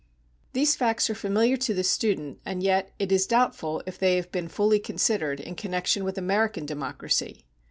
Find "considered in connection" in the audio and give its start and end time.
4.79-6.03